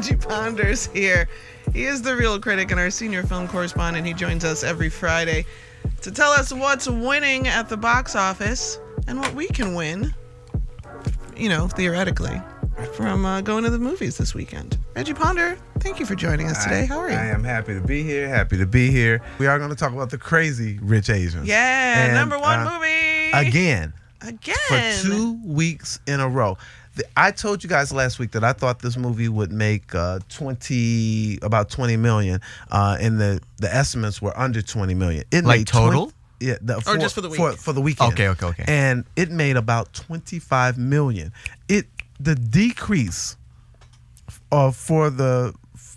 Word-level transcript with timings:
Reggie 0.00 0.16
Ponders 0.16 0.86
here. 0.94 1.28
He 1.74 1.84
is 1.84 2.00
the 2.00 2.16
reel 2.16 2.40
critic 2.40 2.70
and 2.70 2.80
our 2.80 2.88
senior 2.88 3.22
film 3.22 3.46
correspondent. 3.46 4.06
He 4.06 4.14
joins 4.14 4.46
us 4.46 4.64
every 4.64 4.88
Friday 4.88 5.44
to 6.00 6.10
tell 6.10 6.30
us 6.30 6.54
what's 6.54 6.88
winning 6.88 7.46
at 7.46 7.68
the 7.68 7.76
box 7.76 8.16
office 8.16 8.80
and 9.08 9.18
what 9.20 9.34
we 9.34 9.46
can 9.46 9.74
win, 9.74 10.14
you 11.36 11.50
know, 11.50 11.68
theoretically, 11.68 12.40
from 12.94 13.26
uh, 13.26 13.42
going 13.42 13.62
to 13.64 13.68
the 13.68 13.78
movies 13.78 14.16
this 14.16 14.32
weekend. 14.34 14.78
Reggie 14.96 15.12
Ponder, 15.12 15.58
thank 15.80 16.00
you 16.00 16.06
for 16.06 16.14
joining 16.14 16.46
us 16.46 16.64
today. 16.64 16.84
I, 16.84 16.86
How 16.86 16.98
are 17.00 17.10
you? 17.10 17.16
I 17.16 17.26
am 17.26 17.44
happy 17.44 17.74
to 17.74 17.82
be 17.82 18.02
here. 18.02 18.26
Happy 18.26 18.56
to 18.56 18.64
be 18.64 18.90
here. 18.90 19.20
We 19.38 19.48
are 19.48 19.58
going 19.58 19.68
to 19.68 19.76
talk 19.76 19.92
about 19.92 20.08
the 20.08 20.16
crazy 20.16 20.78
rich 20.80 21.10
Asians. 21.10 21.46
yeah, 21.46 22.04
And, 22.06 22.14
number 22.14 22.38
one 22.38 22.58
uh, 22.60 22.72
movie. 22.72 23.32
Again, 23.48 23.92
Again. 24.22 24.56
for 24.66 25.02
two 25.10 25.38
weeks 25.44 26.00
in 26.06 26.20
a 26.20 26.28
row. 26.28 26.56
The- 26.96 27.04
I 27.16 27.30
told 27.30 27.62
you 27.62 27.68
guys 27.70 27.92
last 27.92 28.18
week 28.18 28.32
that 28.32 28.42
I 28.44 28.52
thought 28.52 28.80
this 28.80 28.96
movie 28.96 29.28
would 29.28 29.52
make 29.52 29.94
uh, 29.94 30.18
twenty, 30.28 31.38
about 31.42 31.70
twenty 31.70 31.96
million, 31.96 32.40
uh, 32.70 32.96
and 33.00 33.20
the 33.20 33.40
the 33.58 33.72
estimates 33.74 34.20
were 34.20 34.36
under 34.38 34.60
twenty 34.62 34.94
million. 34.94 35.24
It 35.30 35.44
Like 35.44 35.60
made 35.60 35.66
total? 35.68 36.12
yeah, 36.40 36.56
the, 36.60 36.76
Or 36.86 36.96
just 36.98 37.14
for 37.14 37.20
the 37.20 37.30
For, 37.30 37.50
week? 37.50 37.58
for 37.58 37.72
the 37.72 37.80
weekend. 37.80 38.12
Okay, 38.14 38.28
okay, 38.28 38.46
okay. 38.46 38.64
And 38.66 39.04
it 39.16 39.30
made 39.30 39.56
about 39.56 39.92
twenty 39.92 40.38
five 40.38 40.78
million. 40.78 41.32
It 41.68 41.86
the 42.18 42.34
decrease 42.34 43.36
uh, 44.52 44.70
for 44.72 45.10
the 45.10 45.54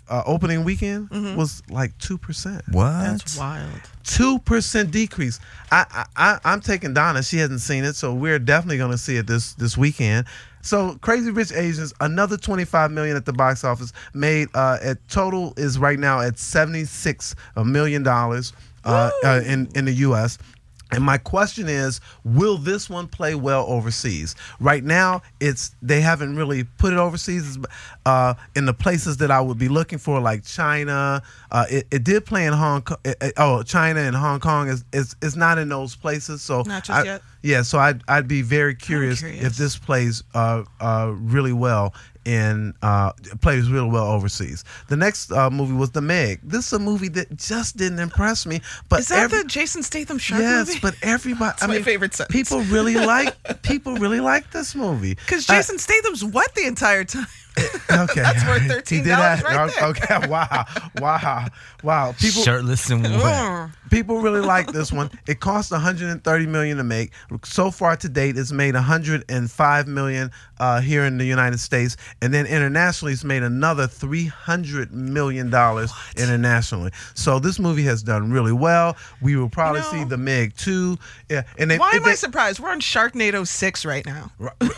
uh, 0.08 0.22
opening 0.26 0.64
weekend 0.64 1.08
was 1.36 1.62
like 1.70 1.96
two 1.98 2.18
percent. 2.18 2.62
What? 2.70 2.90
That's 2.90 3.38
wild. 3.38 3.68
Two 4.02 4.38
percent 4.40 4.90
decrease. 4.90 5.40
I, 5.70 5.84
I 5.90 6.04
I 6.16 6.38
I'm 6.44 6.60
taking 6.60 6.94
Donna. 6.94 7.22
She 7.22 7.38
hasn't 7.38 7.60
seen 7.60 7.84
it, 7.84 7.94
so 7.94 8.12
we're 8.12 8.38
definitely 8.38 8.78
going 8.78 8.90
to 8.90 8.98
see 8.98 9.16
it 9.16 9.26
this 9.26 9.54
this 9.54 9.76
weekend. 9.76 10.26
So 10.62 10.96
Crazy 11.02 11.30
Rich 11.30 11.52
Asians, 11.52 11.92
another 12.00 12.38
25 12.38 12.90
million 12.90 13.16
at 13.16 13.26
the 13.26 13.34
box 13.34 13.64
office, 13.64 13.92
made 14.14 14.48
uh, 14.54 14.78
at 14.82 15.06
total 15.08 15.52
is 15.58 15.78
right 15.78 15.98
now 15.98 16.20
at 16.20 16.38
76 16.38 17.34
million 17.64 18.02
dollars 18.02 18.54
uh, 18.84 19.10
uh, 19.24 19.40
in 19.44 19.68
in 19.74 19.84
the 19.84 19.92
U.S. 19.92 20.38
And 20.92 21.02
my 21.02 21.18
question 21.18 21.68
is, 21.68 22.00
will 22.24 22.56
this 22.56 22.88
one 22.88 23.08
play 23.08 23.34
well 23.34 23.64
overseas? 23.68 24.36
Right 24.60 24.84
now, 24.84 25.22
it's 25.40 25.74
they 25.82 26.00
haven't 26.00 26.36
really 26.36 26.64
put 26.64 26.92
it 26.92 26.98
overseas 26.98 27.58
uh, 28.06 28.34
in 28.54 28.66
the 28.66 28.74
places 28.74 29.16
that 29.16 29.30
I 29.30 29.40
would 29.40 29.58
be 29.58 29.68
looking 29.68 29.98
for, 29.98 30.20
like 30.20 30.44
China. 30.44 31.22
Uh, 31.50 31.64
it, 31.70 31.86
it 31.90 32.04
did 32.04 32.24
play 32.26 32.46
in 32.46 32.52
Hong 32.52 32.82
Kong. 32.82 32.98
oh, 33.38 33.62
China 33.62 34.00
and 34.00 34.14
Hong 34.14 34.40
Kong 34.40 34.68
is 34.68 34.84
is, 34.92 35.16
is 35.22 35.36
not 35.36 35.58
in 35.58 35.68
those 35.68 35.96
places. 35.96 36.42
So 36.42 36.62
Not 36.62 36.84
just 36.84 36.90
I- 36.90 37.04
yet? 37.04 37.22
Yeah, 37.44 37.60
so 37.62 37.78
I'd 37.78 38.00
I'd 38.08 38.26
be 38.26 38.40
very 38.40 38.74
curious, 38.74 39.20
curious. 39.20 39.44
if 39.44 39.56
this 39.56 39.76
plays 39.76 40.22
uh, 40.34 40.64
uh, 40.80 41.12
really 41.14 41.52
well 41.52 41.92
in 42.24 42.72
uh, 42.80 43.12
plays 43.42 43.68
really 43.70 43.90
well 43.90 44.06
overseas. 44.06 44.64
The 44.88 44.96
next 44.96 45.30
uh, 45.30 45.50
movie 45.50 45.74
was 45.74 45.90
The 45.90 46.00
Meg. 46.00 46.40
This 46.42 46.66
is 46.68 46.72
a 46.72 46.78
movie 46.78 47.08
that 47.10 47.36
just 47.36 47.76
didn't 47.76 47.98
impress 47.98 48.46
me, 48.46 48.62
but 48.88 49.00
Is 49.00 49.08
that 49.08 49.24
every- 49.24 49.42
the 49.42 49.48
Jason 49.48 49.82
Statham 49.82 50.16
shark 50.16 50.40
yes, 50.40 50.68
movie? 50.68 50.80
but 50.80 50.94
everybody. 51.02 51.58
I 51.60 51.66
my 51.66 51.74
mean, 51.74 51.82
favorite 51.84 52.14
sentence. 52.14 52.32
People 52.34 52.62
really 52.62 52.94
like 52.94 53.36
people 53.62 53.96
really 53.96 54.20
like 54.20 54.50
this 54.50 54.74
movie 54.74 55.14
Because 55.14 55.46
Uh, 55.50 55.56
Jason 55.56 55.76
Statham's 55.78 56.24
wet 56.24 56.54
the 56.54 56.64
entire 56.66 57.04
time. 57.04 57.26
Okay, 57.58 58.20
That's 58.22 58.44
worth 58.46 58.62
He 58.88 58.98
$13 59.00 59.04
did 59.04 59.04
that. 59.06 59.42
right 59.44 59.72
there. 59.78 59.88
Okay, 59.90 60.28
wow, 60.28 60.64
wow, 60.98 61.46
wow. 61.82 62.12
People 62.18 62.42
Shirtless 62.42 62.90
and 62.90 63.02
wet. 63.02 63.70
people 63.90 64.20
really 64.20 64.40
like 64.40 64.72
this 64.72 64.92
one. 64.92 65.10
It 65.26 65.40
cost 65.40 65.70
130 65.70 66.46
million 66.46 66.76
to 66.78 66.84
make. 66.84 67.12
So 67.44 67.70
far 67.70 67.96
to 67.96 68.08
date, 68.08 68.36
it's 68.36 68.52
made 68.52 68.74
105 68.74 69.86
million 69.88 70.30
uh, 70.58 70.80
here 70.80 71.04
in 71.04 71.18
the 71.18 71.24
United 71.24 71.58
States, 71.60 71.96
and 72.22 72.32
then 72.32 72.46
internationally, 72.46 73.12
it's 73.12 73.24
made 73.24 73.42
another 73.42 73.86
300 73.86 74.92
million 74.92 75.50
dollars 75.50 75.92
internationally. 76.16 76.90
So 77.14 77.38
this 77.38 77.58
movie 77.58 77.82
has 77.84 78.02
done 78.02 78.30
really 78.32 78.52
well. 78.52 78.96
We 79.20 79.36
will 79.36 79.48
probably 79.48 79.80
You 79.80 79.86
know- 79.86 79.92
see 79.92 80.04
the 80.04 80.16
Meg 80.16 80.56
too. 80.56 80.98
Yeah, 81.28 81.42
and 81.58 81.70
they, 81.70 81.78
Why 81.78 81.90
they- 81.92 81.98
am 81.98 82.04
I 82.06 82.14
surprised? 82.14 82.60
We're 82.60 82.70
on 82.70 82.80
Sharknado 82.80 83.46
6 83.46 83.84
right 83.84 84.04
now. 84.06 84.30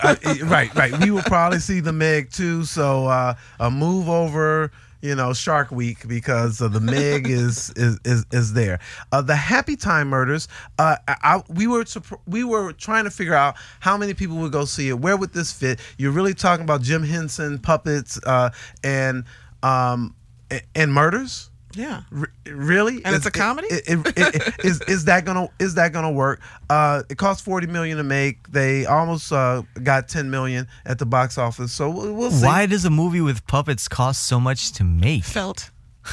uh, 0.03 0.17
right, 0.45 0.75
right. 0.75 0.99
We 1.01 1.11
will 1.11 1.23
probably 1.23 1.59
see 1.61 1.81
the 1.81 1.93
Meg 1.93 2.31
too. 2.31 2.65
So 2.67 3.07
uh, 3.07 3.35
a 3.61 3.71
move 3.71 4.09
over, 4.09 4.71
you 5.01 5.15
know, 5.15 5.33
Shark 5.33 5.71
Week 5.71 6.07
because 6.07 6.61
uh, 6.61 6.69
the 6.69 6.81
Meg 6.81 7.27
is, 7.31 7.71
is 7.77 7.99
is 8.05 8.27
is 8.33 8.53
there. 8.53 8.79
Uh, 9.13 9.23
the 9.23 9.37
Happy 9.37 9.77
Time 9.77 10.09
Murders. 10.09 10.49
Uh, 10.79 10.97
I, 11.09 11.43
we 11.49 11.67
were 11.67 11.85
surpr- 11.85 12.21
we 12.27 12.45
were 12.45 12.73
trying 12.73 13.05
to 13.05 13.11
figure 13.11 13.35
out 13.35 13.57
how 13.81 13.97
many 13.97 14.15
people 14.15 14.37
would 14.39 14.53
go 14.53 14.65
see 14.65 14.89
it. 14.89 14.99
Where 14.99 15.17
would 15.17 15.33
this 15.33 15.53
fit? 15.53 15.81
You're 15.99 16.13
really 16.13 16.35
talking 16.35 16.65
about 16.65 16.83
Jim 16.83 17.03
Henson 17.03 17.59
puppets 17.59 18.21
uh, 18.27 18.51
and 18.85 19.25
um 19.63 20.15
and 20.75 20.93
murders. 20.93 21.51
Yeah. 21.77 22.03
R- 22.17 22.33
really? 22.47 23.05
And 23.05 23.15
it's 23.15 23.27
a 23.27 23.31
comedy? 23.31 23.69
it- 23.71 23.85
it- 23.87 24.07
it- 24.19 24.35
it- 24.35 24.65
is 24.65 24.81
is 24.83 25.05
that 25.05 25.25
gonna 25.25 25.49
is 25.59 25.75
that 25.75 25.93
gonna 25.93 26.11
work? 26.11 26.41
Uh, 26.71 27.03
it 27.11 27.19
cost 27.19 27.45
forty 27.45 27.67
million 27.67 27.99
to 27.99 28.03
make. 28.03 28.51
They 28.51 28.87
almost 28.87 29.31
uh, 29.31 29.63
got 29.83 30.09
ten 30.09 30.31
million 30.31 30.67
at 30.87 30.99
the 30.99 31.07
box 31.07 31.37
office. 31.39 31.73
So 31.73 31.91
we'll, 31.91 32.15
we'll 32.15 32.31
see. 32.31 32.45
Why 32.45 32.67
does 32.67 32.85
a 32.85 32.91
movie 32.91 33.21
with 33.21 33.47
puppets 33.47 33.89
cost 33.89 34.23
so 34.23 34.41
much 34.41 34.73
to 34.73 34.85
make? 34.85 35.25
Felt. 35.25 35.71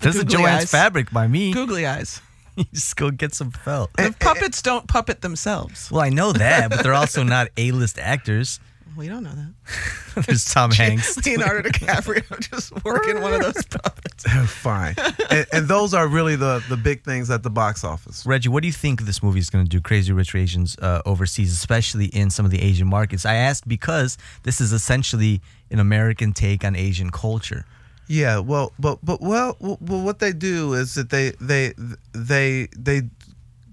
That's 0.00 0.16
a 0.16 0.20
googly 0.24 0.24
Jo-Ann's 0.36 0.62
eyes. 0.62 0.70
fabric 0.70 1.10
by 1.10 1.26
me. 1.26 1.52
Googly 1.52 1.86
eyes. 1.86 2.20
You 2.56 2.64
just 2.74 2.96
go 2.96 3.10
get 3.10 3.32
some 3.32 3.52
felt. 3.52 3.90
The 3.96 4.14
puppets 4.18 4.60
don't 4.60 4.86
puppet 4.86 5.22
themselves. 5.22 5.88
Well, 5.90 6.02
I 6.02 6.08
know 6.10 6.32
that, 6.32 6.68
but 6.68 6.82
they're 6.82 6.92
also 6.94 7.22
not 7.22 7.48
A-list 7.56 7.98
actors. 7.98 8.58
We 8.96 9.08
don't 9.08 9.22
know 9.22 9.32
that. 9.32 9.54
There's 10.26 10.44
Tom 10.44 10.70
Hanks. 10.70 11.16
Leonardo 11.26 11.68
DiCaprio 11.68 12.40
just 12.50 12.84
working 12.84 13.20
one 13.20 13.34
of 13.34 13.40
those 13.42 13.64
puppets. 13.66 14.24
Fine. 14.50 14.94
and, 15.30 15.46
and 15.52 15.68
those 15.68 15.94
are 15.94 16.06
really 16.06 16.36
the 16.36 16.62
the 16.68 16.76
big 16.76 17.04
things 17.04 17.30
at 17.30 17.42
the 17.42 17.50
box 17.50 17.84
office. 17.84 18.24
Reggie, 18.26 18.48
what 18.48 18.62
do 18.62 18.66
you 18.66 18.72
think 18.72 19.02
this 19.02 19.22
movie 19.22 19.38
is 19.38 19.50
going 19.50 19.64
to 19.64 19.68
do, 19.68 19.80
Crazy 19.80 20.12
Rich 20.12 20.34
Asians, 20.34 20.76
uh, 20.78 21.02
overseas, 21.06 21.52
especially 21.52 22.06
in 22.06 22.30
some 22.30 22.44
of 22.44 22.50
the 22.50 22.60
Asian 22.60 22.88
markets? 22.88 23.24
I 23.24 23.34
asked 23.34 23.68
because 23.68 24.18
this 24.42 24.60
is 24.60 24.72
essentially 24.72 25.40
an 25.70 25.78
American 25.78 26.32
take 26.32 26.64
on 26.64 26.76
Asian 26.76 27.10
culture. 27.10 27.64
Yeah, 28.10 28.40
well, 28.40 28.72
but 28.76 28.98
but 29.04 29.20
well, 29.20 29.56
well, 29.60 29.78
well, 29.80 30.02
what 30.02 30.18
they 30.18 30.32
do 30.32 30.74
is 30.74 30.94
that 30.94 31.10
they 31.10 31.30
they 31.40 31.74
they 32.12 32.66
they 32.76 33.02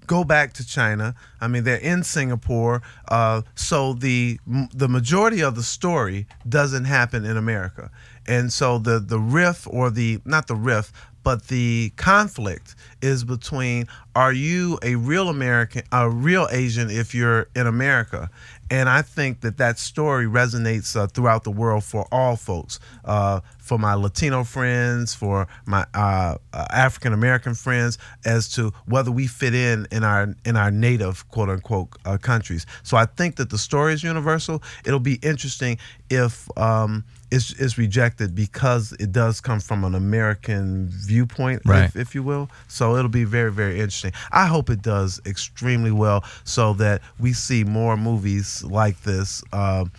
go 0.08 0.24
back 0.24 0.54
to 0.54 0.66
China. 0.66 1.14
I 1.40 1.46
mean, 1.46 1.62
they're 1.62 1.76
in 1.76 2.02
Singapore, 2.02 2.82
uh, 3.06 3.42
so 3.54 3.92
the 3.92 4.40
the 4.74 4.88
majority 4.88 5.40
of 5.40 5.54
the 5.54 5.62
story 5.62 6.26
doesn't 6.48 6.86
happen 6.86 7.24
in 7.24 7.36
America, 7.36 7.92
and 8.26 8.52
so 8.52 8.78
the 8.78 8.98
the 8.98 9.20
riff 9.20 9.68
or 9.70 9.90
the 9.90 10.20
not 10.24 10.48
the 10.48 10.56
riff, 10.56 10.92
but 11.22 11.48
the 11.48 11.92
conflict 11.96 12.74
is 13.02 13.22
between 13.22 13.86
are 14.16 14.32
you 14.32 14.78
a 14.82 14.96
real 14.96 15.28
American, 15.28 15.82
a 15.92 16.08
real 16.10 16.48
Asian 16.50 16.90
if 16.90 17.14
you're 17.14 17.48
in 17.54 17.66
America, 17.66 18.30
and 18.70 18.88
I 18.88 19.02
think 19.02 19.40
that 19.40 19.58
that 19.58 19.78
story 19.78 20.26
resonates 20.26 20.96
uh, 20.96 21.06
throughout 21.06 21.44
the 21.44 21.50
world 21.50 21.84
for 21.84 22.06
all 22.12 22.36
folks. 22.36 22.80
Uh, 23.04 23.40
for 23.58 23.78
my 23.78 23.92
Latino 23.92 24.44
friends, 24.44 25.14
for 25.14 25.46
my 25.66 25.84
uh, 25.92 26.36
uh, 26.54 26.66
African 26.70 27.12
American 27.12 27.54
friends, 27.54 27.98
as 28.24 28.48
to 28.52 28.72
whether 28.86 29.10
we 29.10 29.26
fit 29.26 29.54
in 29.54 29.86
in 29.92 30.04
our 30.04 30.34
in 30.44 30.56
our 30.56 30.70
native 30.70 31.28
quote 31.28 31.50
unquote 31.50 31.90
uh, 32.06 32.16
countries. 32.16 32.64
So 32.82 32.96
I 32.96 33.04
think 33.04 33.36
that 33.36 33.50
the 33.50 33.58
story 33.58 33.92
is 33.92 34.02
universal. 34.02 34.62
It'll 34.86 35.00
be 35.00 35.18
interesting 35.22 35.78
if 36.08 36.48
um, 36.58 37.04
it's, 37.30 37.52
it's 37.60 37.76
rejected 37.78 38.34
because 38.34 38.92
it 39.00 39.12
does 39.12 39.40
come 39.40 39.60
from 39.60 39.84
an 39.84 39.94
American 39.94 40.88
viewpoint, 40.88 41.62
Right. 41.64 41.84
if, 41.84 41.96
if 41.96 42.14
you 42.14 42.22
will. 42.22 42.48
So 42.68 42.96
it'll 42.96 43.08
be 43.08 43.24
very 43.24 43.52
very 43.52 43.74
interesting. 43.80 44.12
I 44.32 44.46
hope 44.46 44.70
it 44.70 44.82
does 44.82 45.20
extremely 45.26 45.90
well, 45.92 46.24
so 46.44 46.72
that 46.74 47.02
we 47.18 47.32
see 47.32 47.64
more 47.64 47.96
movies 47.96 48.62
like 48.64 49.02
this. 49.02 49.42
Um, 49.52 49.92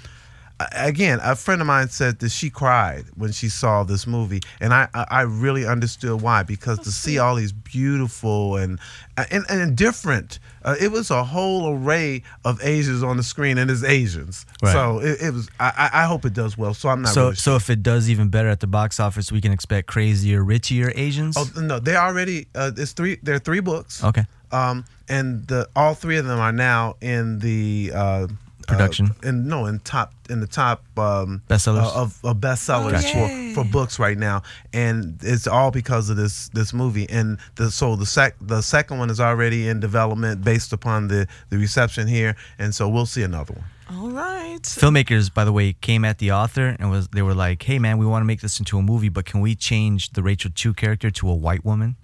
again, 0.74 1.20
a 1.24 1.36
friend 1.36 1.62
of 1.62 1.68
mine 1.68 1.90
said 1.90 2.20
that 2.20 2.30
she 2.30 2.50
cried 2.50 3.06
when 3.16 3.32
she 3.32 3.50
saw 3.50 3.84
this 3.84 4.06
movie, 4.06 4.42
and 4.60 4.74
I 4.74 4.88
I 4.94 5.06
I 5.10 5.22
really 5.22 5.66
understood 5.66 6.22
why 6.22 6.44
because 6.44 6.80
to 6.80 6.92
see 6.92 7.18
all 7.18 7.36
these 7.36 7.52
beautiful 7.52 8.58
and 8.58 8.80
and, 9.18 9.46
and 9.50 9.76
different, 9.76 10.40
uh, 10.64 10.76
it 10.80 10.92
was 10.92 11.12
a 11.12 11.24
whole 11.24 11.76
array 11.76 12.24
of 12.46 12.62
Asians 12.64 13.04
on 13.04 13.18
the 13.18 13.24
screen, 13.24 13.58
and 13.58 13.70
it's 13.72 13.84
Asians. 13.84 14.46
Right. 14.62 14.74
So 14.74 15.00
it, 15.00 15.22
it 15.22 15.34
was. 15.34 15.50
I, 15.60 15.72
I 15.78 16.04
I 16.04 16.06
hope 16.06 16.26
it 16.26 16.34
does 16.34 16.58
well. 16.58 16.74
So 16.74 16.90
I'm 16.90 17.02
not. 17.02 17.14
So, 17.14 17.24
really 17.26 17.36
so 17.36 17.56
if 17.56 17.70
it 17.70 17.84
does 17.84 18.10
even 18.10 18.30
better 18.30 18.50
at 18.50 18.60
the 18.60 18.68
box 18.68 19.00
office, 19.00 19.32
we 19.32 19.42
can 19.42 19.52
expect 19.52 19.88
crazier, 19.88 20.44
richier 20.44 20.92
Asians. 20.96 21.36
Oh 21.38 21.50
no, 21.60 21.80
they 21.80 21.96
already. 21.96 22.48
Uh, 22.54 22.72
it's 22.76 22.94
three. 22.94 23.18
There 23.24 23.36
are 23.36 23.40
three 23.40 23.62
books. 23.62 24.04
Okay. 24.04 24.26
Um, 24.52 24.86
and 25.08 25.48
the 25.48 25.70
all 25.76 25.94
three 25.94 26.18
of 26.18 26.26
them 26.26 26.40
are 26.40 26.52
now 26.52 26.96
in 27.02 27.40
the 27.40 27.92
uh, 27.94 28.28
Production. 28.70 29.08
Uh, 29.24 29.30
in 29.30 29.48
no, 29.48 29.66
in 29.66 29.80
top 29.80 30.14
in 30.30 30.40
the 30.40 30.48
top 30.48 30.84
um, 30.98 31.42
Bestsellers? 31.50 31.84
uh, 31.96 32.02
of, 32.04 32.20
of 32.24 32.38
bestsellers 32.38 33.04
Oh, 33.16 33.54
for, 33.54 33.64
for 33.64 33.70
books 33.72 34.00
right 34.00 34.18
now, 34.18 34.44
and 34.74 35.18
it's 35.22 35.48
all 35.48 35.72
because 35.72 36.10
of 36.10 36.18
this 36.18 36.50
this 36.50 36.74
movie. 36.74 37.10
And 37.10 37.38
the 37.56 37.72
so 37.72 37.96
the 37.96 38.06
sec 38.06 38.36
the 38.42 38.62
second 38.62 39.00
one 39.00 39.10
is 39.10 39.20
already 39.20 39.68
in 39.68 39.80
development 39.80 40.44
based 40.44 40.72
upon 40.74 41.08
the 41.08 41.28
the 41.50 41.58
reception 41.58 42.08
here, 42.08 42.36
and 42.58 42.74
so 42.74 42.88
we'll 42.88 43.06
see 43.06 43.24
another 43.24 43.54
one. 43.54 43.66
All 43.92 44.12
right. 44.12 44.60
Filmmakers, 44.62 45.34
by 45.34 45.44
the 45.46 45.52
way, 45.52 45.74
came 45.74 46.06
at 46.06 46.20
the 46.20 46.32
author 46.32 46.76
and 46.80 46.92
was 46.92 47.08
they 47.08 47.24
were 47.24 47.34
like, 47.34 47.64
"Hey, 47.64 47.80
man, 47.80 47.98
we 47.98 48.06
want 48.06 48.22
to 48.22 48.26
make 48.26 48.42
this 48.42 48.60
into 48.60 48.78
a 48.78 48.82
movie, 48.84 49.10
but 49.10 49.26
can 49.26 49.42
we 49.42 49.56
change 49.56 50.12
the 50.12 50.22
Rachel 50.22 50.52
Chu 50.54 50.74
character 50.74 51.10
to 51.10 51.28
a 51.30 51.34
white 51.36 51.66
woman?" 51.66 51.96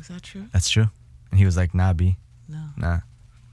Is 0.00 0.08
that 0.08 0.22
true? 0.22 0.46
That's 0.52 0.68
true. 0.68 0.88
And 1.30 1.38
he 1.38 1.44
was 1.44 1.56
like, 1.56 1.72
"Nah, 1.74 1.92
B, 1.92 2.16
No. 2.48 2.64
nah." 2.76 3.00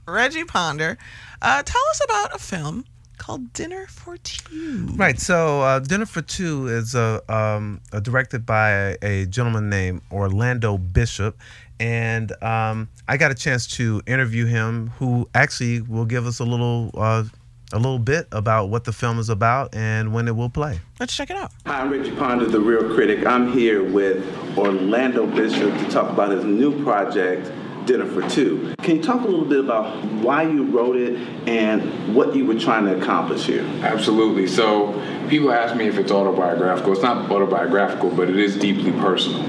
Reggie 0.08 0.44
Ponder, 0.44 0.98
uh, 1.42 1.62
tell 1.62 1.82
us 1.90 2.00
about 2.04 2.34
a 2.34 2.38
film 2.38 2.84
called 3.18 3.52
Dinner 3.52 3.86
for 3.88 4.16
Two. 4.16 4.88
Right. 4.94 5.20
So, 5.20 5.60
uh, 5.60 5.80
Dinner 5.80 6.06
for 6.06 6.22
Two 6.22 6.68
is 6.68 6.94
uh, 6.94 7.20
um, 7.28 7.80
uh, 7.92 8.00
directed 8.00 8.46
by 8.46 8.70
a, 8.70 8.96
a 9.02 9.26
gentleman 9.26 9.68
named 9.68 10.00
Orlando 10.10 10.78
Bishop, 10.78 11.36
and 11.78 12.32
um, 12.42 12.88
I 13.06 13.16
got 13.16 13.30
a 13.30 13.34
chance 13.34 13.66
to 13.76 14.00
interview 14.06 14.46
him, 14.46 14.88
who 14.98 15.28
actually 15.34 15.82
will 15.82 16.06
give 16.06 16.26
us 16.26 16.38
a 16.38 16.44
little. 16.44 16.90
Uh, 16.94 17.24
a 17.70 17.76
little 17.76 17.98
bit 17.98 18.26
about 18.32 18.70
what 18.70 18.84
the 18.84 18.92
film 18.94 19.18
is 19.18 19.28
about 19.28 19.74
and 19.74 20.14
when 20.14 20.26
it 20.26 20.34
will 20.34 20.48
play. 20.48 20.80
Let's 20.98 21.14
check 21.14 21.28
it 21.28 21.36
out. 21.36 21.52
Hi, 21.66 21.82
I'm 21.82 21.90
Reggie 21.90 22.12
Ponder, 22.12 22.46
the 22.46 22.58
Reel 22.58 22.94
Critic. 22.94 23.26
I'm 23.26 23.52
here 23.52 23.84
with 23.84 24.24
Orlando 24.56 25.26
Bishop 25.26 25.76
to 25.76 25.90
talk 25.90 26.10
about 26.10 26.30
his 26.30 26.46
new 26.46 26.82
project, 26.82 27.52
Dinner 27.88 28.04
for 28.04 28.28
Two. 28.28 28.74
Can 28.82 28.96
you 28.96 29.02
talk 29.02 29.22
a 29.22 29.26
little 29.26 29.46
bit 29.46 29.60
about 29.60 30.04
why 30.04 30.42
you 30.42 30.64
wrote 30.64 30.96
it 30.96 31.18
and 31.48 32.14
what 32.14 32.36
you 32.36 32.44
were 32.44 32.58
trying 32.58 32.84
to 32.84 33.00
accomplish 33.00 33.46
here? 33.46 33.64
Absolutely. 33.82 34.46
So 34.46 34.92
people 35.30 35.50
ask 35.50 35.74
me 35.74 35.88
if 35.88 35.96
it's 35.96 36.12
autobiographical. 36.12 36.92
It's 36.92 37.02
not 37.02 37.30
autobiographical, 37.30 38.10
but 38.10 38.28
it 38.28 38.36
is 38.36 38.58
deeply 38.58 38.92
personal. 38.92 39.42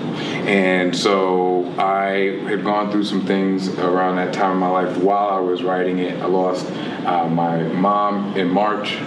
And 0.47 0.95
so 0.95 1.65
I 1.77 2.39
had 2.47 2.63
gone 2.63 2.91
through 2.91 3.03
some 3.03 3.25
things 3.25 3.67
around 3.77 4.15
that 4.15 4.33
time 4.33 4.53
in 4.53 4.57
my 4.57 4.69
life 4.69 4.97
while 4.97 5.29
I 5.29 5.39
was 5.39 5.61
writing 5.61 5.99
it. 5.99 6.21
I 6.21 6.25
lost 6.25 6.65
uh, 7.05 7.27
my 7.27 7.63
mom 7.63 8.37
in 8.37 8.47
March. 8.49 8.97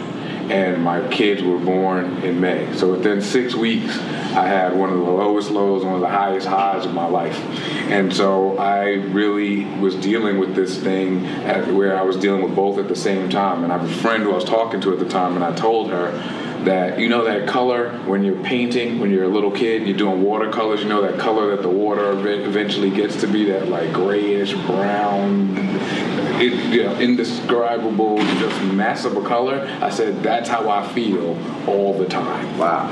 And 0.53 0.83
my 0.83 1.09
kids 1.09 1.43
were 1.43 1.59
born 1.59 2.23
in 2.23 2.39
May. 2.39 2.77
So 2.77 2.93
within 2.93 3.23
six 3.23 3.55
weeks, 3.55 3.97
I 3.99 4.47
had 4.47 4.77
one 4.77 4.91
of 4.91 4.99
the 4.99 5.11
lowest 5.11 5.51
lows, 5.51 5.83
one 5.83 5.95
of 5.95 6.03
the 6.03 6.09
highest 6.09 6.47
highs 6.47 6.85
of 6.85 6.93
my 6.93 7.07
life. 7.07 7.39
And 7.91 8.15
so 8.15 8.59
I 8.59 8.91
really 8.91 9.65
was 9.81 9.97
dealing 9.97 10.39
with 10.39 10.55
this 10.55 10.79
thing 10.79 11.25
at, 11.25 11.73
where 11.73 11.99
I 11.99 12.03
was 12.03 12.17
dealing 12.19 12.43
with 12.43 12.55
both 12.55 12.79
at 12.79 12.89
the 12.89 12.97
same 12.97 13.31
time. 13.31 13.65
And 13.65 13.73
I 13.73 13.79
have 13.79 13.91
a 13.91 13.95
friend 14.03 14.23
who 14.23 14.33
I 14.33 14.35
was 14.35 14.45
talking 14.45 14.83
to 14.83 14.93
at 14.93 14.99
the 14.99 15.09
time, 15.09 15.37
and 15.37 15.45
I 15.45 15.55
told 15.55 15.91
her 15.91 16.11
that 16.65 16.99
you 16.99 17.09
know 17.09 17.25
that 17.25 17.49
color 17.49 17.91
when 18.07 18.23
you're 18.23 18.43
painting 18.45 19.01
when 19.01 19.11
you're 19.11 19.25
a 19.25 19.29
little 19.29 19.51
kid 19.51 19.87
you're 19.87 19.97
doing 19.97 20.23
watercolors 20.23 20.83
you 20.83 20.89
know 20.89 21.03
that 21.03 21.19
color 21.19 21.55
that 21.55 21.63
the 21.63 21.69
water 21.69 22.13
eventually 22.45 22.91
gets 22.91 23.21
to 23.21 23.27
be 23.27 23.45
that 23.47 23.69
like 23.69 23.93
grayish 23.93 24.55
brown 24.67 25.57
it, 26.41 26.53
you 26.73 26.85
know, 26.85 26.95
indescribable 26.99 28.17
just 28.17 28.63
mess 28.65 29.05
of 29.05 29.17
a 29.17 29.23
color 29.23 29.67
i 29.81 29.91
said 29.91 30.23
that's 30.23 30.49
how 30.49 30.69
i 30.69 30.87
feel 30.93 31.37
all 31.69 31.97
the 31.99 32.07
time 32.07 32.43
Wow. 32.59 32.89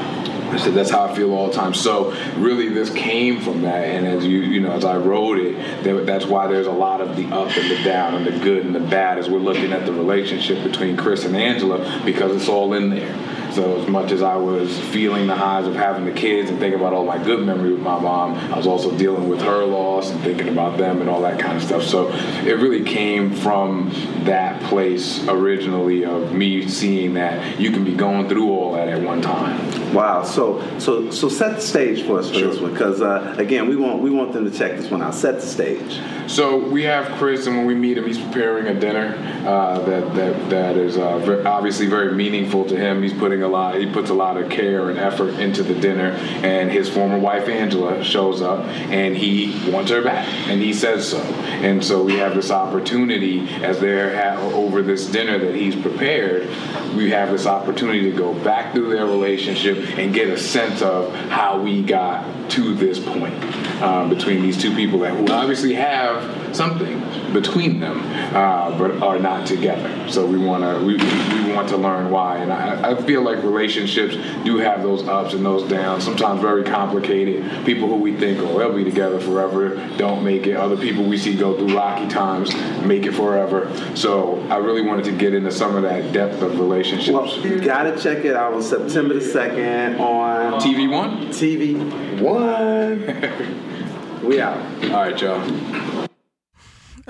I 0.51 0.57
said 0.57 0.75
that's 0.75 0.91
how 0.91 1.05
I 1.05 1.15
feel 1.15 1.33
all 1.33 1.47
the 1.47 1.53
time. 1.53 1.75
So 1.75 2.13
really, 2.37 2.69
this 2.69 2.91
came 2.91 3.41
from 3.41 3.63
that, 3.63 3.85
and 3.85 4.07
as 4.07 4.27
you 4.27 4.39
you 4.41 4.61
know, 4.61 4.73
as 4.73 4.85
I 4.85 4.97
wrote 4.97 5.39
it, 5.39 6.07
that's 6.07 6.27
why 6.27 6.49
there's 6.49 6.67
a 6.67 6.73
lot 6.73 7.01
of 7.01 7.17
the 7.17 7.27
up 7.27 7.57
and 7.57 7.71
the 7.71 7.83
down 7.85 8.15
and 8.17 8.27
the 8.27 8.37
good 8.45 8.67
and 8.67 8.75
the 8.75 8.81
bad 8.81 9.19
as 9.19 9.29
we're 9.29 9.39
looking 9.39 9.73
at 9.73 9.87
the 9.87 9.93
relationship 9.93 10.63
between 10.65 10.97
Chris 10.97 11.25
and 11.25 11.37
Angela 11.37 12.03
because 12.05 12.35
it's 12.35 12.49
all 12.49 12.73
in 12.75 12.91
there. 12.91 13.15
So 13.53 13.81
as 13.81 13.89
much 13.89 14.13
as 14.13 14.23
I 14.23 14.37
was 14.37 14.79
feeling 14.79 15.27
the 15.27 15.35
highs 15.35 15.67
of 15.67 15.75
having 15.75 16.05
the 16.05 16.13
kids 16.13 16.51
and 16.51 16.59
thinking 16.59 16.79
about 16.79 16.93
all 16.93 17.05
my 17.05 17.23
good 17.23 17.45
memories 17.45 17.73
with 17.73 17.83
my 17.83 17.99
mom, 17.99 18.35
I 18.35 18.57
was 18.57 18.67
also 18.67 18.97
dealing 18.97 19.29
with 19.29 19.41
her 19.43 19.65
loss 19.65 20.11
and 20.11 20.21
thinking 20.21 20.49
about 20.49 20.79
them 20.79 21.01
and 21.01 21.11
all 21.11 21.23
that 21.23 21.41
kind 21.41 21.57
of 21.57 21.63
stuff. 21.63 21.83
So 21.83 22.09
it 22.11 22.59
really 22.59 22.85
came 22.85 23.33
from 23.35 23.91
that 24.25 24.63
place 24.65 25.27
originally 25.27 26.05
of 26.05 26.33
me 26.33 26.69
seeing 26.69 27.15
that 27.15 27.59
you 27.59 27.73
can 27.73 27.85
be 27.85 27.95
going 27.95 28.29
through 28.29 28.51
all 28.51 28.73
that 28.73 28.89
at 28.89 29.03
one 29.03 29.21
time. 29.21 29.80
Wow. 29.93 30.23
So 30.25 30.63
so 30.79 31.11
so 31.11 31.29
set 31.29 31.57
the 31.57 31.63
stage 31.63 32.05
for 32.07 32.19
us 32.21 32.29
for 32.29 32.35
Sure. 32.35 32.49
this 32.51 32.61
one, 32.61 32.73
because 32.73 33.01
uh, 33.03 33.35
again, 33.39 33.69
we 33.69 33.77
want 33.77 34.01
we 34.03 34.11
want 34.11 34.33
them 34.33 34.51
to 34.51 34.57
check 34.57 34.77
this 34.77 34.91
one 34.91 35.03
out. 35.03 35.15
Set 35.15 35.37
the 35.41 35.47
stage. 35.47 36.01
So 36.29 36.59
we 36.59 36.85
have 36.85 37.07
Chris, 37.19 37.47
and 37.49 37.57
when 37.57 37.67
we 37.67 37.75
meet 37.75 37.99
him, 37.99 38.07
he's 38.07 38.19
preparing 38.21 38.69
a 38.69 38.79
dinner 38.79 39.17
uh, 39.45 39.81
that 39.81 40.15
that 40.15 40.51
that 40.51 40.77
is 40.77 40.97
uh, 40.97 41.19
ver- 41.19 41.45
obviously 41.47 41.87
very 41.87 42.13
meaningful 42.13 42.65
to 42.67 42.77
him. 42.77 43.03
He's 43.03 43.13
putting 43.13 43.43
a 43.43 43.49
lot, 43.49 43.75
he 43.77 43.87
puts 43.91 44.11
a 44.11 44.15
lot 44.15 44.37
of 44.37 44.49
care 44.49 44.91
and 44.91 44.99
effort 44.99 45.31
into 45.41 45.65
the 45.65 45.75
dinner. 45.75 46.11
And 46.45 46.71
his 46.71 46.89
former 46.89 47.19
wife 47.19 47.49
Angela 47.49 48.05
shows 48.05 48.43
up, 48.43 48.65
and 48.67 49.17
he 49.17 49.71
wants 49.73 49.91
her 49.91 50.03
back, 50.03 50.29
and 50.49 50.61
he 50.63 50.73
says 50.73 51.09
so. 51.09 51.19
And 51.19 51.85
so 51.85 52.05
we 52.05 52.15
have 52.19 52.35
this 52.37 52.51
opportunity 52.53 53.49
as 53.65 53.81
they're 53.81 54.15
ha- 54.17 54.41
over 54.55 54.83
this 54.83 55.07
dinner 55.07 55.37
that 55.39 55.55
he's 55.57 55.75
prepared. 55.75 56.49
We 56.95 57.11
have 57.11 57.31
this 57.31 57.47
opportunity 57.47 58.03
to 58.11 58.17
go 58.17 58.35
back 58.35 58.73
through 58.73 58.91
their 58.91 59.05
relationship 59.07 59.80
and 59.81 60.15
get 60.15 60.29
a 60.29 60.39
sense 60.39 60.83
of 60.83 61.15
how 61.15 61.61
we 61.61 61.83
got 61.83 62.51
to 62.51 62.75
this 62.75 62.99
point 62.99 63.35
um, 63.83 64.09
between 64.09 64.43
these 64.43 64.61
two 64.61 64.75
people 64.75 64.99
that 65.01 65.15
who 65.15 65.33
obviously 65.33 65.75
have 65.75 66.57
something 66.57 67.01
between 67.33 67.81
them, 67.81 68.01
uh, 68.35 68.77
but 68.79 69.03
are 69.03 69.19
not 69.19 69.47
together. 69.47 70.09
So 70.09 70.27
we 70.27 70.39
want 70.39 70.65
to 70.65 70.85
we, 70.85 70.95
we 70.95 71.53
want 71.53 71.69
to 71.71 71.77
learn 71.77 72.11
why, 72.11 72.39
and 72.39 72.53
I, 72.53 72.93
I 72.93 73.03
feel 73.03 73.23
like 73.23 73.43
relationships 73.43 74.17
do 74.45 74.59
have 74.59 74.83
those 74.83 75.07
ups 75.07 75.35
and 75.35 75.45
those 75.45 75.69
downs. 75.69 76.05
Sometimes 76.05 76.41
very 76.41 76.65
complicated. 76.65 77.65
People 77.65 77.89
who 77.89 77.97
we 77.97 78.17
think 78.17 78.39
oh 78.41 78.59
they'll 78.59 78.75
be 78.75 78.85
together 78.85 79.21
forever 79.21 79.77
don't 79.97 80.25
make 80.25 80.47
it. 80.47 80.57
Other 80.57 80.77
people 80.77 81.05
we 81.05 81.19
see 81.19 81.37
go 81.37 81.57
through 81.57 81.77
rocky 81.77 82.09
times 82.09 82.55
make 82.85 83.05
it 83.05 83.13
forever. 83.13 83.71
So 83.97 84.41
I 84.49 84.57
really 84.57 84.83
wanted 84.83 85.05
to 85.07 85.13
get 85.13 85.35
into 85.35 85.51
some 85.51 85.77
of 85.77 85.83
that 85.83 86.13
depth 86.13 86.43
of 86.43 86.59
relationships. 86.59 87.11
Well, 87.11 87.47
you 87.47 87.61
gotta 87.61 88.01
check 88.01 88.25
it 88.25 88.37
out 88.37 88.55
on 88.55 88.63
September 88.63 89.15
the 89.15 89.21
second 89.21 90.01
on 90.01 90.61
TV 90.61 90.91
one. 90.91 91.29
TV 91.29 92.21
One. 92.21 94.21
we 94.23 94.41
out. 94.41 94.59
All 94.85 94.91
right, 94.91 95.21
y'all. 95.21 96.00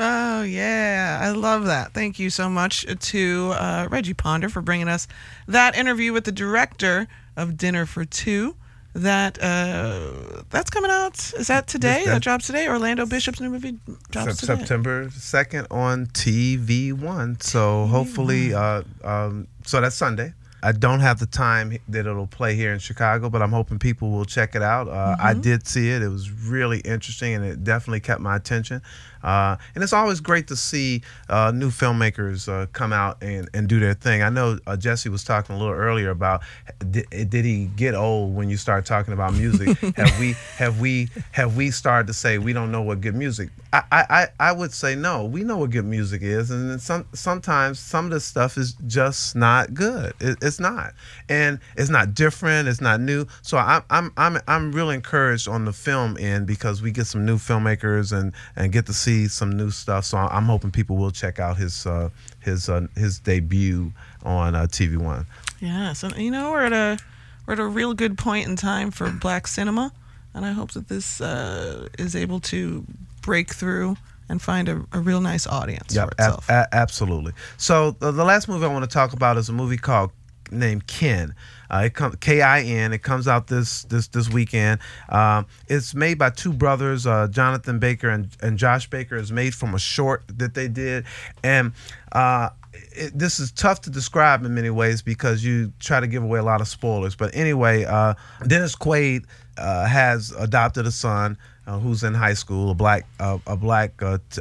Oh, 0.03 0.43
yeah. 0.43 1.21
I 1.23 1.31
love 1.31 1.67
that. 1.67 1.93
Thank 1.93 2.19
you 2.19 2.31
so 2.31 2.49
much 2.49 2.87
to 2.99 3.53
uh, 3.55 3.87
Reggie 3.91 4.15
Ponder 4.15 4.49
for 4.49 4.63
bringing 4.63 4.89
us 4.89 5.07
that 5.47 5.77
interview 5.77 6.15
with 6.15 6.25
the 6.25 6.33
director 6.33 7.07
of 7.37 7.59
Dinner 7.59 7.85
for 7.85 8.07
Two. 8.07 8.57
That 8.95 9.39
uh, 9.41 10.43
that's 10.49 10.71
coming 10.71 10.91
out. 10.91 11.15
Is 11.35 11.47
that 11.49 11.69
today? 11.69 12.03
that- 12.07 12.23
drops 12.23 12.47
today. 12.47 12.67
Orlando 12.67 13.05
Bishop's 13.07 13.41
new 13.41 13.51
movie 13.51 13.79
drops 14.11 14.39
today. 14.39 14.57
September 14.57 15.07
2nd 15.09 15.67
on 15.71 16.07
TV1. 16.07 17.43
So 17.43 17.87
hopefully, 17.87 18.53
uh, 18.55 18.83
um, 19.05 19.47
so 19.65 19.81
that's 19.81 19.95
Sunday. 19.95 20.33
I 20.63 20.73
don't 20.73 21.01
have 21.01 21.19
the 21.19 21.27
time 21.27 21.77
that 21.89 22.07
it'll 22.07 22.27
play 22.27 22.55
here 22.55 22.73
in 22.73 22.79
Chicago, 22.79 23.31
but 23.31 23.43
I'm 23.43 23.53
hoping 23.53 23.79
people 23.79 24.11
will 24.11 24.25
check 24.25 24.55
it 24.55 24.63
out. 24.63 24.89
Uh, 24.89 25.17
I 25.19 25.35
did 25.35 25.67
see 25.67 25.91
it. 25.91 26.03
It 26.03 26.09
was 26.09 26.31
really 26.31 26.81
interesting 26.81 27.35
and 27.35 27.45
it 27.45 27.65
definitely 27.65 28.01
kept 28.01 28.21
my 28.21 28.37
attention. 28.37 28.83
Uh, 29.23 29.57
and 29.75 29.85
it's 29.85 29.93
always 29.93 30.21
great 30.21 30.49
to 30.49 30.57
see 30.57 31.03
uh, 31.29 31.53
new 31.55 31.71
filmmakers 31.71 32.49
uh, 32.49 32.67
come 32.73 32.93
out 32.93 33.23
and, 33.23 33.49
and 33.53 33.69
do 33.69 33.79
their 33.79 33.95
thing. 33.95 34.23
I 34.23 34.31
know 34.31 34.59
uh, 34.67 34.77
Jesse 34.77 35.09
was 35.09 35.25
talking 35.25 35.57
a 35.57 35.59
little 35.59 35.75
earlier 35.75 36.11
about 36.11 36.43
did, 36.91 37.09
did 37.11 37.45
he 37.45 37.67
get 37.77 37.95
old 37.95 38.35
when 38.35 38.49
you 38.49 38.57
start 38.57 38.87
talking 38.87 39.13
about 39.13 39.35
music? 39.35 39.79
have 39.97 40.19
we 40.19 40.35
have 40.57 40.81
we 40.81 41.09
have 41.33 41.57
we 41.57 41.71
started 41.71 42.07
to 42.07 42.15
say 42.15 42.39
we 42.39 42.53
don't 42.53 42.73
know 42.73 42.83
what 42.83 43.01
good 43.01 43.15
music? 43.15 43.51
I, 43.73 43.85
I, 43.93 44.27
I 44.41 44.53
would 44.53 44.73
say 44.73 44.97
no. 44.97 45.25
We 45.25 45.45
know 45.45 45.59
what 45.59 45.71
good 45.71 45.85
music 45.85 46.23
is, 46.23 46.51
and 46.51 46.81
some 46.81 47.07
sometimes 47.13 47.79
some 47.79 48.07
of 48.07 48.11
the 48.11 48.21
stuff 48.21 48.57
is 48.57 48.73
just 48.87 49.37
not 49.37 49.75
good. 49.75 50.13
It, 50.19 50.39
it's 50.51 50.61
not, 50.61 50.93
and 51.29 51.59
it's 51.77 51.91
not 51.91 52.15
different. 52.15 52.69
It's 52.69 52.81
not 52.81 53.01
new. 53.01 53.27
So 53.43 53.57
I'm 53.57 53.83
I'm 53.89 54.13
I'm 54.17 54.39
I'm 54.47 54.73
really 54.73 54.95
encouraged 54.97 55.49
on 55.49 55.65
the 55.65 55.73
film 55.73 56.17
end 56.19 56.47
because 56.47 56.83
we 56.83 56.91
get 56.91 57.07
some 57.07 57.25
new 57.25 57.37
filmmakers 57.37 58.13
and 58.13 58.33
and 58.57 58.73
get 58.73 58.87
to 58.87 58.93
see 58.93 59.29
some 59.29 59.51
new 59.57 59.71
stuff. 59.71 60.05
So 60.05 60.19
I'm 60.19 60.45
hoping 60.45 60.71
people 60.71 60.97
will 60.97 61.11
check 61.13 61.39
out 61.39 61.57
his 61.57 61.87
uh, 61.87 62.11
his 62.41 62.69
uh, 62.69 62.87
his 62.97 63.19
debut 63.21 63.93
on 64.25 64.55
uh, 64.55 64.67
TV 64.67 64.97
One. 64.97 65.27
Yeah, 65.61 65.93
so 65.93 66.09
you 66.17 66.31
know 66.31 66.51
we're 66.51 66.65
at 66.65 66.73
a 66.73 66.99
we're 67.47 67.55
at 67.55 67.61
a 67.61 67.67
real 67.67 67.95
good 67.95 68.19
point 68.19 68.49
in 68.49 68.57
time 68.57 68.91
for 68.91 69.11
black 69.11 69.47
cinema, 69.47 69.93
and 70.35 70.45
I 70.45 70.53
hope 70.53 70.73
that 70.73 70.89
this 70.89 71.21
uh, 71.21 71.89
is 71.99 72.17
able 72.17 72.41
to 72.41 72.85
break 73.23 73.55
through 73.55 73.97
and 74.31 74.41
find 74.41 74.69
a, 74.69 74.87
a 74.93 75.01
real 75.01 75.21
nice 75.21 75.45
audience 75.45 75.93
Yeah, 75.93 76.05
for 76.05 76.13
itself. 76.13 76.49
absolutely. 76.49 77.33
So 77.57 77.91
the, 77.99 78.13
the 78.13 78.25
last 78.25 78.47
movie 78.49 78.65
I 78.65 78.69
want 78.69 78.85
to 78.85 78.95
talk 78.95 79.13
about 79.13 79.37
is 79.37 79.49
a 79.49 79.53
movie 79.53 79.77
called 79.77 80.13
named 80.51 80.87
Kin. 80.87 81.35
Uh, 81.71 81.83
it 81.85 81.95
comes 81.95 82.17
K 82.17 82.43
I 82.43 82.63
N. 82.63 82.93
It 82.93 83.03
comes 83.03 83.29
out 83.29 83.47
this 83.47 83.85
this 83.85 84.09
this 84.09 84.29
weekend. 84.29 84.81
Um, 85.09 85.47
it's 85.69 85.95
made 85.95 86.19
by 86.19 86.31
two 86.31 86.53
brothers, 86.53 87.07
uh, 87.07 87.29
Jonathan 87.29 87.79
Baker 87.79 88.09
and, 88.09 88.29
and 88.43 88.59
Josh 88.59 88.91
Baker. 88.91 89.17
It's 89.17 89.31
made 89.31 89.55
from 89.55 89.75
a 89.75 89.79
short 89.79 90.25
that 90.39 90.55
they 90.55 90.67
did, 90.67 91.05
and 91.45 91.73
uh, 92.13 92.51
it, 92.73 93.17
this 93.17 93.39
is 93.39 93.53
tough 93.53 93.83
to 93.83 93.91
describe 93.91 94.45
in 94.45 94.53
many 94.55 94.71
ways 94.71 95.01
because 95.01 95.45
you 95.45 95.73
try 95.79 96.01
to 96.01 96.09
give 96.09 96.25
away 96.25 96.41
a 96.41 96.43
lot 96.43 96.61
of 96.61 96.67
spoilers. 96.67 97.15
But 97.15 97.35
anyway, 97.35 97.85
uh, 97.85 98.15
Dennis 98.47 98.75
Quaid 98.75 99.27
uh, 99.57 99.87
has 99.87 100.33
adopted 100.33 100.87
a 100.87 100.93
son 100.93 101.39
uh, 101.69 101.79
who's 101.79 102.03
in 102.03 102.15
high 102.15 102.35
school, 102.35 102.71
a 102.71 102.75
black 102.75 103.07
a 103.21 103.57
black 103.57 104.03
t- 104.31 104.41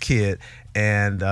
kid, 0.00 0.38
and 0.74 1.22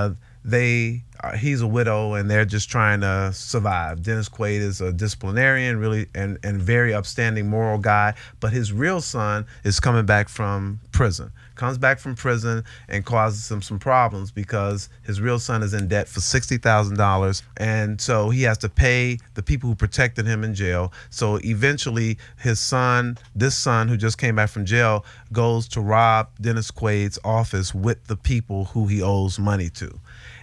they 0.44 1.02
uh, 1.22 1.36
he's 1.36 1.60
a 1.60 1.66
widow 1.66 2.14
and 2.14 2.30
they're 2.30 2.44
just 2.44 2.70
trying 2.70 3.00
to 3.00 3.32
survive. 3.32 4.02
Dennis 4.02 4.28
Quaid 4.28 4.60
is 4.60 4.80
a 4.80 4.92
disciplinarian, 4.92 5.78
really, 5.78 6.06
and, 6.14 6.38
and 6.42 6.60
very 6.60 6.94
upstanding 6.94 7.48
moral 7.48 7.78
guy. 7.78 8.14
But 8.40 8.52
his 8.52 8.72
real 8.72 9.00
son 9.00 9.46
is 9.64 9.80
coming 9.80 10.06
back 10.06 10.28
from 10.28 10.80
prison. 10.92 11.32
Comes 11.54 11.76
back 11.76 11.98
from 11.98 12.14
prison 12.14 12.64
and 12.88 13.04
causes 13.04 13.50
him 13.50 13.60
some 13.60 13.78
problems 13.78 14.30
because 14.30 14.88
his 15.02 15.20
real 15.20 15.38
son 15.38 15.62
is 15.62 15.74
in 15.74 15.88
debt 15.88 16.08
for 16.08 16.20
sixty 16.20 16.56
thousand 16.56 16.96
dollars, 16.96 17.42
and 17.58 18.00
so 18.00 18.30
he 18.30 18.44
has 18.44 18.56
to 18.58 18.70
pay 18.70 19.18
the 19.34 19.42
people 19.42 19.68
who 19.68 19.74
protected 19.74 20.24
him 20.24 20.42
in 20.42 20.54
jail. 20.54 20.90
So 21.10 21.38
eventually, 21.44 22.16
his 22.38 22.60
son, 22.60 23.18
this 23.34 23.58
son 23.58 23.88
who 23.88 23.98
just 23.98 24.16
came 24.16 24.36
back 24.36 24.48
from 24.48 24.64
jail, 24.64 25.04
goes 25.34 25.68
to 25.68 25.82
rob 25.82 26.30
Dennis 26.40 26.70
Quaid's 26.70 27.18
office 27.24 27.74
with 27.74 28.06
the 28.06 28.16
people 28.16 28.66
who 28.66 28.86
he 28.86 29.02
owes 29.02 29.38
money 29.38 29.68
to 29.70 30.00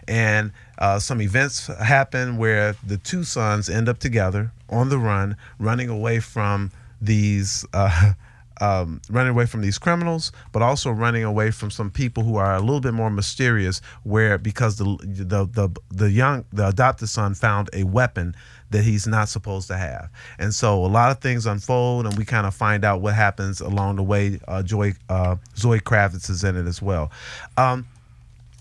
and 0.07 0.51
uh, 0.77 0.99
some 0.99 1.21
events 1.21 1.67
happen 1.67 2.37
where 2.37 2.75
the 2.85 2.97
two 2.97 3.23
sons 3.23 3.69
end 3.69 3.89
up 3.89 3.99
together 3.99 4.51
on 4.69 4.89
the 4.89 4.97
run, 4.97 5.35
running 5.59 5.89
away 5.89 6.19
from 6.19 6.71
these. 7.01 7.65
Uh, 7.73 8.13
um, 8.59 9.01
running 9.09 9.31
away 9.31 9.45
from 9.45 9.61
these 9.61 9.77
criminals, 9.77 10.31
but 10.51 10.61
also 10.61 10.89
running 10.89 11.23
away 11.23 11.51
from 11.51 11.69
some 11.69 11.91
people 11.91 12.23
who 12.23 12.37
are 12.37 12.55
a 12.55 12.59
little 12.59 12.79
bit 12.79 12.93
more 12.93 13.09
mysterious. 13.09 13.81
Where 14.03 14.37
because 14.37 14.77
the 14.77 14.97
the 15.03 15.45
the, 15.45 15.69
the 15.89 16.09
young 16.09 16.45
the 16.51 16.67
adopted 16.67 17.09
son 17.09 17.35
found 17.35 17.69
a 17.73 17.83
weapon 17.83 18.35
that 18.71 18.83
he's 18.83 19.07
not 19.07 19.29
supposed 19.29 19.67
to 19.67 19.77
have, 19.77 20.09
and 20.39 20.53
so 20.53 20.83
a 20.83 20.87
lot 20.87 21.11
of 21.11 21.19
things 21.19 21.45
unfold, 21.45 22.05
and 22.05 22.17
we 22.17 22.25
kind 22.25 22.47
of 22.47 22.55
find 22.55 22.83
out 22.83 23.01
what 23.01 23.13
happens 23.13 23.61
along 23.61 23.97
the 23.97 24.03
way. 24.03 24.39
Uh, 24.47 24.63
Joy 24.63 24.93
uh, 25.09 25.35
Zoe 25.55 25.79
Kravitz 25.79 26.29
is 26.29 26.43
in 26.43 26.55
it 26.55 26.65
as 26.65 26.81
well. 26.81 27.11
Um, 27.57 27.85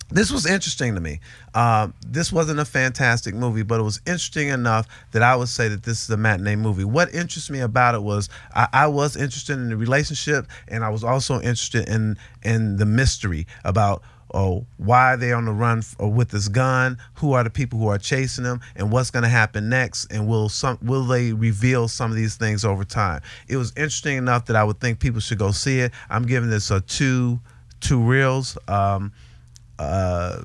this 0.09 0.31
was 0.31 0.45
interesting 0.45 0.95
to 0.95 1.01
me. 1.01 1.19
Uh, 1.53 1.89
this 2.05 2.31
wasn't 2.31 2.59
a 2.59 2.65
fantastic 2.65 3.35
movie, 3.35 3.63
but 3.63 3.79
it 3.79 3.83
was 3.83 3.99
interesting 4.05 4.47
enough 4.47 4.87
that 5.11 5.21
I 5.21 5.35
would 5.35 5.49
say 5.49 5.67
that 5.67 5.83
this 5.83 6.03
is 6.03 6.09
a 6.09 6.17
matinee 6.17 6.55
movie. 6.55 6.85
What 6.85 7.13
interests 7.13 7.49
me 7.49 7.59
about 7.59 7.95
it 7.95 8.01
was 8.01 8.29
I, 8.55 8.67
I 8.71 8.87
was 8.87 9.17
interested 9.17 9.53
in 9.53 9.69
the 9.69 9.77
relationship, 9.77 10.47
and 10.67 10.83
I 10.83 10.89
was 10.89 11.03
also 11.03 11.35
interested 11.35 11.89
in 11.89 12.17
in 12.43 12.77
the 12.77 12.85
mystery 12.85 13.47
about 13.65 14.01
oh 14.33 14.65
why 14.77 15.13
are 15.13 15.17
they 15.17 15.31
on 15.31 15.45
the 15.45 15.51
run 15.51 15.79
f- 15.79 15.95
with 15.99 16.29
this 16.29 16.49
gun 16.49 16.97
who 17.15 17.33
are 17.33 17.43
the 17.43 17.49
people 17.49 17.79
who 17.79 17.87
are 17.87 17.97
chasing 17.97 18.43
them 18.43 18.59
and 18.75 18.91
what's 18.91 19.09
going 19.09 19.23
to 19.23 19.29
happen 19.29 19.69
next 19.69 20.11
and 20.11 20.27
will 20.27 20.49
some 20.49 20.77
will 20.81 21.05
they 21.05 21.31
reveal 21.31 21.87
some 21.87 22.11
of 22.11 22.17
these 22.17 22.35
things 22.35 22.65
over 22.65 22.83
time 22.83 23.21
it 23.47 23.55
was 23.55 23.71
interesting 23.77 24.17
enough 24.17 24.45
that 24.45 24.57
i 24.57 24.63
would 24.65 24.77
think 24.81 24.99
people 24.99 25.21
should 25.21 25.37
go 25.37 25.51
see 25.51 25.79
it 25.79 25.93
i'm 26.09 26.25
giving 26.25 26.49
this 26.49 26.69
a 26.71 26.81
two 26.81 27.39
two 27.79 28.01
reels 28.01 28.57
um, 28.67 29.13
uh, 29.79 30.41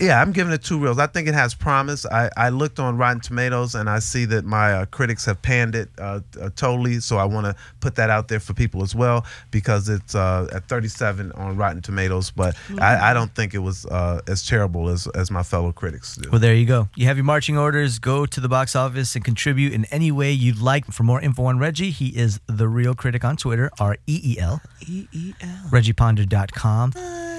yeah, 0.00 0.20
I'm 0.20 0.32
giving 0.32 0.52
it 0.54 0.62
two 0.62 0.78
reels. 0.78 0.98
I 0.98 1.06
think 1.06 1.28
it 1.28 1.34
has 1.34 1.54
promise. 1.54 2.06
I, 2.06 2.30
I 2.36 2.48
looked 2.48 2.78
on 2.78 2.96
Rotten 2.96 3.20
Tomatoes 3.20 3.74
and 3.74 3.90
I 3.90 3.98
see 3.98 4.24
that 4.24 4.44
my 4.44 4.72
uh, 4.72 4.84
critics 4.86 5.26
have 5.26 5.42
panned 5.42 5.74
it 5.74 5.90
uh, 5.98 6.20
uh, 6.40 6.48
totally. 6.56 7.00
So 7.00 7.18
I 7.18 7.24
want 7.24 7.44
to 7.44 7.54
put 7.80 7.96
that 7.96 8.08
out 8.08 8.28
there 8.28 8.40
for 8.40 8.54
people 8.54 8.82
as 8.82 8.94
well 8.94 9.26
because 9.50 9.90
it's 9.90 10.14
uh, 10.14 10.48
at 10.52 10.66
37 10.68 11.32
on 11.32 11.56
Rotten 11.58 11.82
Tomatoes. 11.82 12.30
But 12.30 12.56
I, 12.80 13.10
I 13.10 13.14
don't 13.14 13.34
think 13.34 13.52
it 13.52 13.58
was 13.58 13.84
uh, 13.86 14.22
as 14.26 14.46
terrible 14.46 14.88
as, 14.88 15.06
as 15.08 15.30
my 15.30 15.42
fellow 15.42 15.72
critics 15.72 16.16
do. 16.16 16.30
Well, 16.30 16.40
there 16.40 16.54
you 16.54 16.66
go. 16.66 16.88
You 16.96 17.06
have 17.06 17.18
your 17.18 17.24
marching 17.24 17.58
orders. 17.58 17.98
Go 17.98 18.24
to 18.24 18.40
the 18.40 18.48
box 18.48 18.74
office 18.74 19.14
and 19.14 19.22
contribute 19.22 19.74
in 19.74 19.84
any 19.86 20.10
way 20.10 20.32
you'd 20.32 20.60
like. 20.60 20.86
For 20.86 21.02
more 21.02 21.20
info 21.20 21.44
on 21.44 21.58
Reggie, 21.58 21.90
he 21.90 22.08
is 22.08 22.40
the 22.46 22.66
reel 22.66 22.94
critic 22.94 23.24
on 23.26 23.36
Twitter, 23.36 23.70
R 23.78 23.98
E 24.06 24.20
E 24.24 24.38
L. 24.38 24.62
E 24.86 25.06
E 25.12 25.34
L. 25.42 25.68
ReggiePonder.com. 25.68 27.29